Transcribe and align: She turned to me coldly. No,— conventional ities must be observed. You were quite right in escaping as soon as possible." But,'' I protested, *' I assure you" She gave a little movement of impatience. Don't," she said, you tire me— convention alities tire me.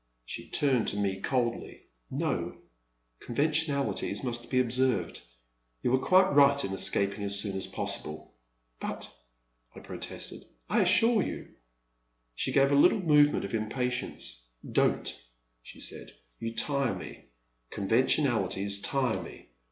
She 0.25 0.49
turned 0.49 0.87
to 0.87 0.97
me 0.97 1.19
coldly. 1.21 1.83
No,— 2.09 2.57
conventional 3.27 3.93
ities 3.93 4.23
must 4.23 4.49
be 4.49 4.59
observed. 4.59 5.21
You 5.83 5.91
were 5.91 5.99
quite 5.99 6.33
right 6.33 6.65
in 6.65 6.73
escaping 6.73 7.23
as 7.23 7.39
soon 7.39 7.55
as 7.55 7.67
possible." 7.67 8.33
But,'' 8.79 9.13
I 9.75 9.79
protested, 9.79 10.43
*' 10.59 10.69
I 10.71 10.81
assure 10.81 11.21
you" 11.21 11.49
She 12.33 12.51
gave 12.51 12.71
a 12.71 12.75
little 12.75 12.99
movement 12.99 13.45
of 13.45 13.53
impatience. 13.53 14.43
Don't," 14.67 15.15
she 15.61 15.79
said, 15.79 16.13
you 16.39 16.55
tire 16.55 16.95
me— 16.95 17.25
convention 17.69 18.25
alities 18.25 18.81
tire 18.83 19.21
me. 19.21 19.49